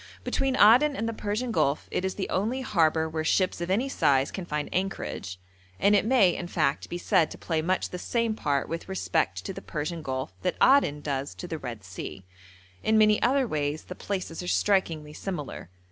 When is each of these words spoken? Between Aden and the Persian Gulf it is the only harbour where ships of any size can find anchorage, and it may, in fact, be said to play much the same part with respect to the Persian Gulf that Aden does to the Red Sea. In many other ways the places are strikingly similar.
Between 0.23 0.55
Aden 0.55 0.95
and 0.95 1.07
the 1.07 1.13
Persian 1.13 1.51
Gulf 1.51 1.87
it 1.91 2.03
is 2.03 2.15
the 2.15 2.27
only 2.29 2.61
harbour 2.61 3.07
where 3.07 3.23
ships 3.23 3.61
of 3.61 3.69
any 3.69 3.87
size 3.87 4.31
can 4.31 4.45
find 4.47 4.67
anchorage, 4.73 5.39
and 5.79 5.95
it 5.95 6.07
may, 6.07 6.35
in 6.35 6.47
fact, 6.47 6.89
be 6.89 6.97
said 6.97 7.29
to 7.29 7.37
play 7.37 7.61
much 7.61 7.91
the 7.91 7.99
same 7.99 8.33
part 8.33 8.67
with 8.67 8.89
respect 8.89 9.45
to 9.45 9.53
the 9.53 9.61
Persian 9.61 10.01
Gulf 10.01 10.33
that 10.41 10.55
Aden 10.59 11.01
does 11.01 11.35
to 11.35 11.47
the 11.47 11.59
Red 11.59 11.83
Sea. 11.83 12.25
In 12.81 12.97
many 12.97 13.21
other 13.21 13.47
ways 13.47 13.83
the 13.83 13.93
places 13.93 14.41
are 14.41 14.47
strikingly 14.47 15.13
similar. 15.13 15.69